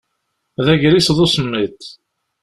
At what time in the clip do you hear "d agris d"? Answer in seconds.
0.65-1.17